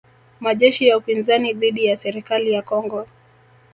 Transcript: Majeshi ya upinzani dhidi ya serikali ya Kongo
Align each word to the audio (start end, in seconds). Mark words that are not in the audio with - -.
Majeshi 0.39 0.87
ya 0.87 0.97
upinzani 0.97 1.53
dhidi 1.53 1.85
ya 1.85 1.97
serikali 1.97 2.51
ya 2.51 2.61
Kongo 2.61 3.07